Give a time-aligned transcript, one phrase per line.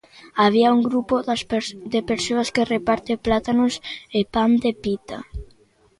[0.43, 1.15] Había un grupo
[1.93, 3.73] de persoas que reparte plátanos
[4.17, 5.17] e pan de pita.